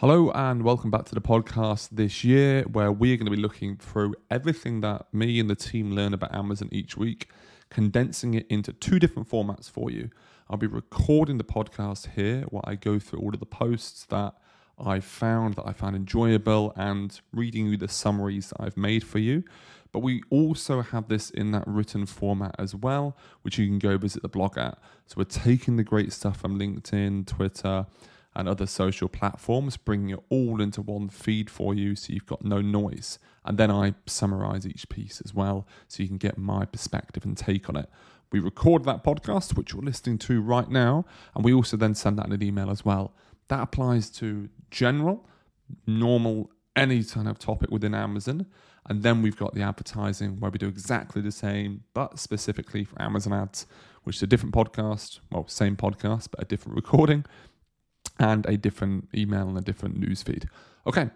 [0.00, 3.76] Hello and welcome back to the podcast this year, where we're going to be looking
[3.76, 7.28] through everything that me and the team learn about Amazon each week,
[7.68, 10.08] condensing it into two different formats for you.
[10.48, 14.32] I'll be recording the podcast here where I go through all of the posts that
[14.78, 19.18] I found that I found enjoyable and reading you the summaries that I've made for
[19.18, 19.44] you.
[19.92, 23.98] But we also have this in that written format as well, which you can go
[23.98, 24.78] visit the blog at.
[25.08, 27.84] So we're taking the great stuff from LinkedIn, Twitter,
[28.40, 32.44] and other social platforms, bringing it all into one feed for you so you've got
[32.44, 33.18] no noise.
[33.44, 37.36] And then I summarize each piece as well so you can get my perspective and
[37.36, 37.88] take on it.
[38.32, 42.18] We record that podcast, which you're listening to right now, and we also then send
[42.18, 43.12] that in an email as well.
[43.48, 45.26] That applies to general,
[45.86, 48.46] normal, any kind of topic within Amazon.
[48.88, 53.00] And then we've got the advertising where we do exactly the same, but specifically for
[53.02, 53.66] Amazon ads,
[54.04, 57.24] which is a different podcast, well, same podcast, but a different recording
[58.20, 60.48] and a different email and a different news feed.
[60.86, 61.10] Okay,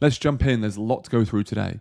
[0.00, 0.60] let's jump in.
[0.60, 1.78] There's a lot to go through today.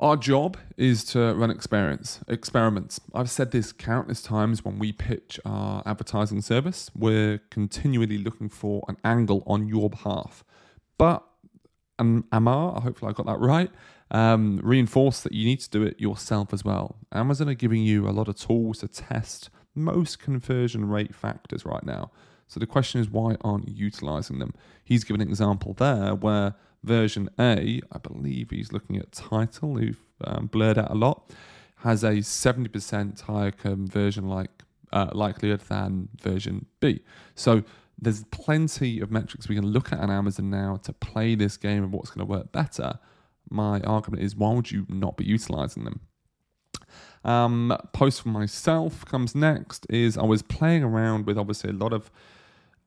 [0.00, 3.00] Our job is to run experience experiments.
[3.14, 6.90] I've said this countless times when we pitch our advertising service.
[6.94, 10.44] We're continually looking for an angle on your behalf.
[10.98, 11.24] But
[11.98, 13.70] and Amar, hopefully I got that right,
[14.12, 16.96] um, reinforce that you need to do it yourself as well.
[17.12, 21.84] Amazon are giving you a lot of tools to test most conversion rate factors right
[21.84, 22.12] now.
[22.48, 24.54] So the question is, why aren't you utilizing them?
[24.82, 30.00] He's given an example there where version A, I believe he's looking at title, who've
[30.24, 31.30] um, blurred out a lot,
[31.76, 34.50] has a 70% higher conversion like
[34.92, 37.02] uh, likelihood than version B.
[37.34, 37.62] So
[38.00, 41.84] there's plenty of metrics we can look at on Amazon now to play this game
[41.84, 42.98] of what's going to work better.
[43.50, 46.00] My argument is, why would you not be utilizing them?
[47.24, 49.86] Um, post for myself comes next.
[49.90, 52.10] Is I was playing around with obviously a lot of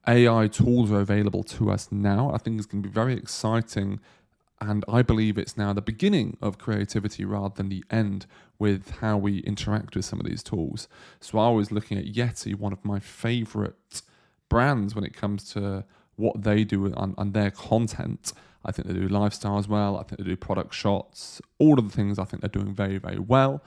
[0.08, 2.32] AI tools are available to us now.
[2.34, 4.00] I think it's going to be very exciting.
[4.60, 8.28] And I believe it's now the beginning of creativity rather than the end
[8.60, 10.88] with how we interact with some of these tools.
[11.20, 14.04] So I was looking at Yeti, one of my favorite
[14.50, 15.84] brands when it comes to
[16.16, 18.34] what they do on, on their content.
[18.64, 19.98] I think they do lifestyle as well.
[19.98, 21.42] I think they do product shots.
[21.58, 23.64] All of the things I think they're doing very, very well.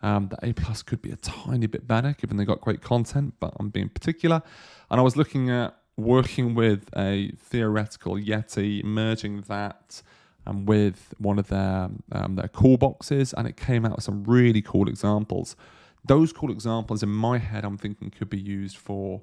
[0.00, 3.34] Um, the A plus could be a tiny bit better given they got great content,
[3.40, 4.42] but I'm being particular.
[4.90, 10.00] And I was looking at working with a theoretical Yeti, merging that
[10.46, 14.24] um, with one of their um, their cool boxes, and it came out with some
[14.24, 15.56] really cool examples.
[16.04, 19.20] Those cool examples in my head, I'm thinking could be used for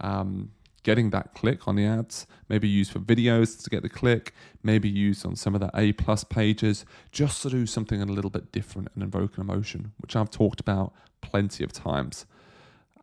[0.00, 0.52] um,
[0.82, 4.88] getting that click on the ads, maybe used for videos to get the click, maybe
[4.88, 8.52] used on some of the A plus pages, just to do something a little bit
[8.52, 12.26] different and invoke an emotion, which I've talked about plenty of times.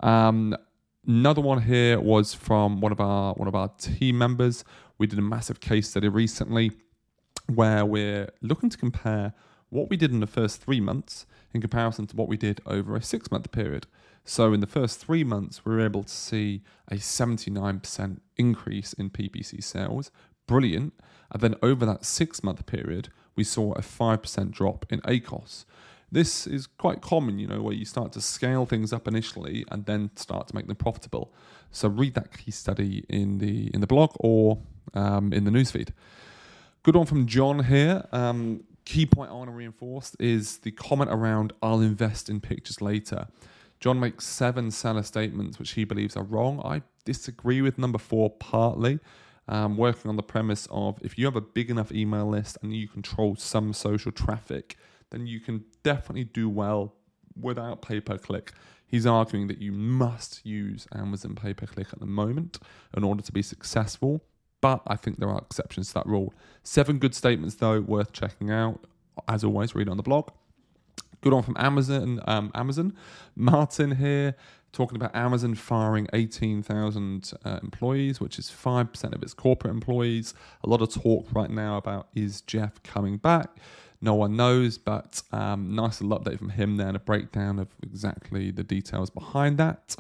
[0.02, 0.56] Um,
[1.08, 4.64] another one here was from one of our one of our team members.
[4.98, 6.72] We did a massive case study recently
[7.48, 9.34] where we're looking to compare
[9.70, 12.96] what we did in the first three months in comparison to what we did over
[12.96, 13.88] a six month period.
[14.24, 19.12] So in the first three months, we were able to see a 79% increase in
[19.12, 20.12] PPC sales.
[20.48, 20.94] Brilliant.
[21.32, 25.66] And then over that six month period, we saw a 5% drop in ACOS.
[26.16, 29.86] This is quite common, you know, where you start to scale things up initially and
[29.86, 31.34] then start to make them profitable.
[31.72, 34.60] So read that case study in the in the blog or
[34.94, 35.90] um, in the newsfeed.
[36.84, 38.08] Good one from John here.
[38.14, 42.80] Um, key point I want to reinforce is the comment around I'll invest in pictures
[42.80, 43.28] later.
[43.82, 46.62] John makes seven seller statements which he believes are wrong.
[46.64, 49.00] I disagree with number four partly.
[49.50, 52.74] Um, working on the premise of if you have a big enough email list and
[52.74, 54.78] you control some social traffic,
[55.16, 56.94] then you can definitely do well
[57.40, 58.52] without pay per click.
[58.86, 62.60] He's arguing that you must use Amazon pay per click at the moment
[62.96, 64.22] in order to be successful,
[64.62, 66.34] but I think there are exceptions to that rule.
[66.64, 68.86] Seven good statements, though, worth checking out.
[69.28, 70.30] As always, read on the blog.
[71.22, 72.20] Good on from Amazon.
[72.28, 72.94] Um, Amazon.
[73.36, 74.36] Martin here
[74.74, 80.34] talking about Amazon firing 18,000 uh, employees, which is 5% of its corporate employees.
[80.64, 83.58] A lot of talk right now about is Jeff coming back?
[84.02, 87.70] No one knows, but um, nice little update from him there and a breakdown of
[87.82, 89.96] exactly the details behind that.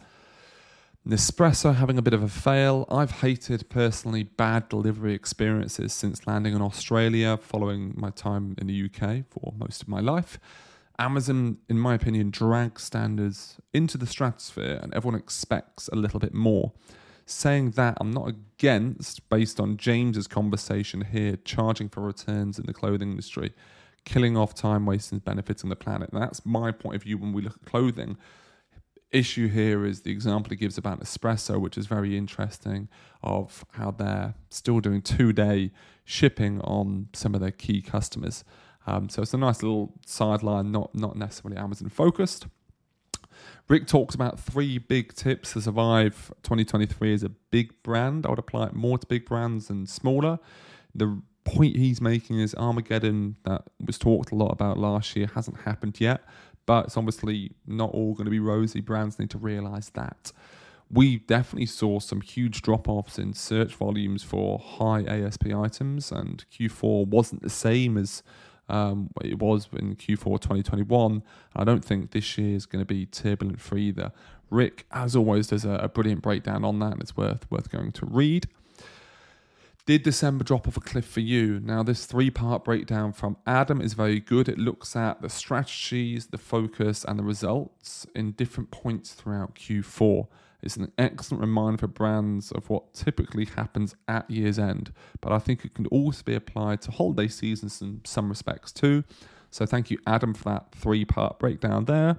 [1.07, 2.87] Nespresso having a bit of a fail.
[2.89, 8.85] I've hated personally bad delivery experiences since landing in Australia following my time in the
[8.85, 10.39] UK for most of my life.
[10.97, 16.33] Amazon, in my opinion, drags standards into the stratosphere and everyone expects a little bit
[16.33, 16.71] more.
[17.27, 22.73] Saying that, I'm not against, based on James's conversation here, charging for returns in the
[22.73, 23.53] clothing industry,
[24.05, 26.09] killing off time wasting benefiting the planet.
[26.11, 28.17] And that's my point of view when we look at clothing.
[29.11, 32.89] issue here is the example he gives about espresso, which is very interesting,
[33.23, 35.71] of how they're still doing two day
[36.03, 38.43] shipping on some of their key customers.
[38.87, 42.47] Um, so it's a nice little sideline, not not necessarily Amazon focused.
[43.67, 48.25] Rick talks about three big tips to survive 2023 as a big brand.
[48.25, 50.39] I would apply it more to big brands than smaller.
[50.93, 55.61] The point he's making is Armageddon, that was talked a lot about last year, hasn't
[55.61, 56.23] happened yet,
[56.65, 58.81] but it's obviously not all going to be rosy.
[58.81, 60.31] Brands need to realize that.
[60.91, 66.43] We definitely saw some huge drop offs in search volumes for high ASP items, and
[66.51, 68.21] Q4 wasn't the same as
[68.67, 71.23] um, it was in Q4 2021.
[71.55, 74.11] I don't think this year is going to be turbulent for either.
[74.49, 77.91] Rick, as always, does a, a brilliant breakdown on that, and it's worth worth going
[77.93, 78.47] to read.
[79.85, 81.59] Did December drop off a cliff for you?
[81.63, 84.49] Now, this three part breakdown from Adam is very good.
[84.49, 90.27] It looks at the strategies, the focus, and the results in different points throughout Q4.
[90.63, 94.91] It's an excellent reminder for brands of what typically happens at year's end,
[95.21, 99.03] but I think it can also be applied to holiday seasons in some respects too.
[99.51, 102.17] So, thank you, Adam, for that three part breakdown there.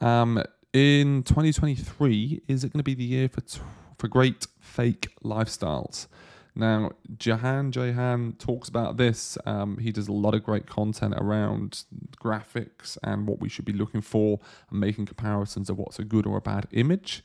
[0.00, 3.60] Um, in 2023, is it going to be the year for t-
[3.96, 4.46] for great
[4.76, 6.06] fake lifestyles?
[6.54, 9.36] Now, Jahan Jahan talks about this.
[9.44, 11.84] Um, he does a lot of great content around
[12.18, 14.40] graphics and what we should be looking for
[14.70, 17.22] and making comparisons of what's a good or a bad image.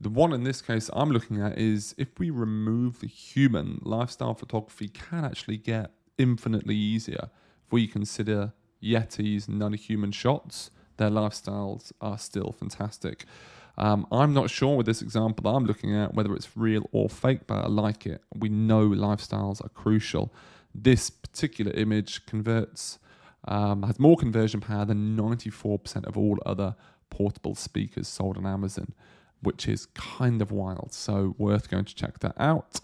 [0.00, 4.34] The one in this case I'm looking at is if we remove the human, lifestyle
[4.34, 7.30] photography can actually get infinitely easier.
[7.66, 8.52] If we consider
[8.82, 13.24] Yeti's non human shots, their lifestyles are still fantastic.
[13.78, 17.08] Um, I'm not sure with this example that I'm looking at whether it's real or
[17.08, 18.22] fake, but I like it.
[18.34, 20.32] We know lifestyles are crucial.
[20.74, 22.98] This particular image converts,
[23.46, 26.74] um, has more conversion power than 94% of all other
[27.08, 28.92] portable speakers sold on Amazon,
[29.40, 30.92] which is kind of wild.
[30.92, 32.80] So, worth going to check that out.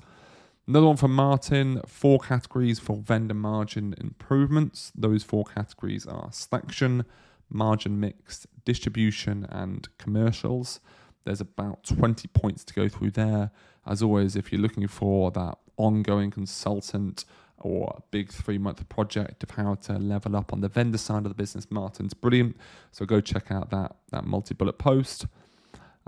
[0.67, 4.93] Another one from Martin four categories for vendor margin improvements.
[4.95, 7.05] Those four categories are selection,
[7.55, 10.81] margin mix, distribution, and commercials.
[11.25, 13.51] There's about 20 points to go through there.
[13.87, 17.25] As always, if you're looking for that ongoing consultant
[17.59, 21.25] or a big three month project of how to level up on the vendor side
[21.25, 22.57] of the business, Martin's brilliant.
[22.93, 25.27] So go check out that, that multi bullet post.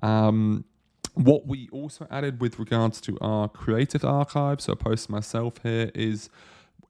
[0.02, 0.64] Um,
[1.14, 5.90] what we also added with regards to our creative archive, so I post myself here,
[5.94, 6.28] is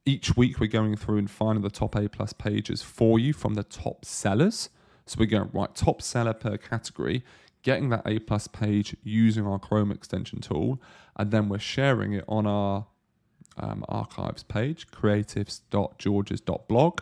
[0.06, 3.54] each week we're going through and finding the top A plus pages for you from
[3.54, 4.70] the top sellers.
[5.04, 7.24] So we're going right top seller per category,
[7.62, 10.80] getting that A plus page using our Chrome extension tool,
[11.16, 12.86] and then we're sharing it on our
[13.58, 17.00] um, archives page, creatives.georges.blog.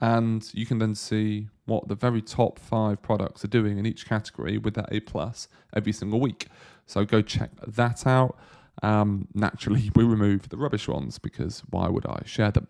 [0.00, 4.06] And you can then see what the very top five products are doing in each
[4.06, 6.48] category with that A plus every single week.
[6.86, 8.36] So go check that out.
[8.82, 12.68] Um, naturally, we remove the rubbish ones because why would I share them?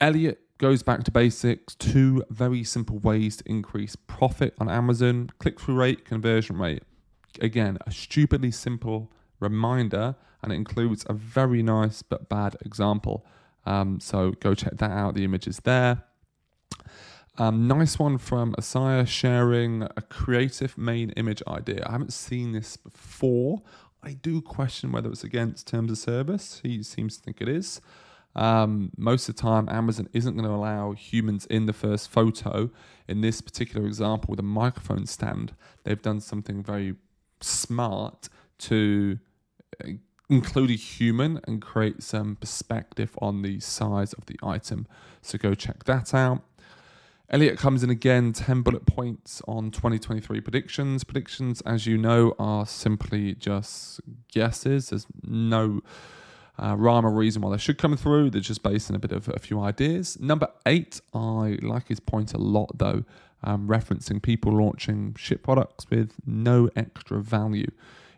[0.00, 1.74] Elliot goes back to basics.
[1.74, 6.82] Two very simple ways to increase profit on Amazon click through rate, conversion rate.
[7.40, 9.10] Again, a stupidly simple
[9.40, 13.24] reminder, and it includes a very nice but bad example.
[13.66, 15.14] Um, so go check that out.
[15.14, 16.04] The image is there.
[17.36, 21.84] Um, nice one from Asaya sharing a creative main image idea.
[21.86, 23.62] I haven't seen this before.
[24.02, 26.60] I do question whether it's against terms of service.
[26.62, 27.80] He seems to think it is.
[28.36, 32.70] Um, most of the time, Amazon isn't going to allow humans in the first photo.
[33.08, 36.94] In this particular example, with a microphone stand, they've done something very
[37.40, 38.28] smart
[38.58, 39.18] to
[39.84, 39.88] uh,
[40.28, 44.86] include a human and create some perspective on the size of the item.
[45.22, 46.42] So go check that out.
[47.30, 51.04] Elliot comes in again, 10 bullet points on 2023 predictions.
[51.04, 54.00] Predictions, as you know, are simply just
[54.32, 54.88] guesses.
[54.88, 55.82] There's no
[56.58, 58.30] uh, rhyme or reason why they should come through.
[58.30, 60.18] They're just based on a bit of a few ideas.
[60.18, 63.04] Number eight, I like his point a lot though,
[63.44, 67.70] um, referencing people launching shit products with no extra value.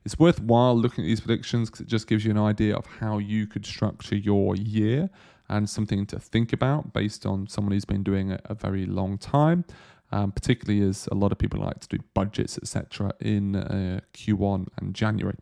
[0.04, 3.18] It's worthwhile looking at these predictions because it just gives you an idea of how
[3.18, 5.10] you could structure your year
[5.50, 9.18] and something to think about based on someone who's been doing it a very long
[9.18, 9.64] time.
[10.12, 14.66] Um, particularly as a lot of people like to do budgets, etc., in uh, Q1
[14.78, 15.36] and January.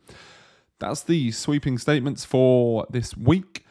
[0.79, 3.65] That's the sweeping statements for this week.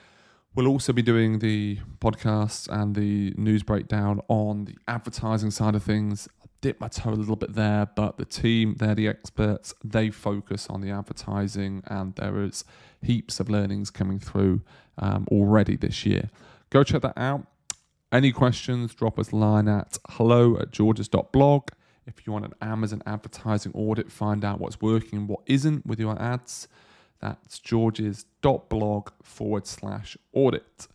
[0.55, 5.83] We'll also be doing the podcast and the news breakdown on the advertising side of
[5.83, 6.27] things.
[6.43, 9.75] I dip my toe a little bit there, but the team, they're the experts.
[9.83, 12.65] They focus on the advertising, and there is
[13.03, 14.63] heaps of learnings coming through
[14.97, 16.29] um, already this year.
[16.69, 17.45] Go check that out.
[18.11, 21.69] Any questions, drop us a line at hello at georges.blog.
[22.05, 25.99] If you want an Amazon advertising audit, find out what's working and what isn't with
[25.99, 26.69] your ads.
[27.19, 30.87] That's georges.blog forward slash audit.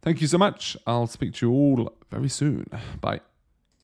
[0.00, 0.76] Thank you so much.
[0.84, 2.66] I'll speak to you all very soon.
[3.00, 3.20] Bye.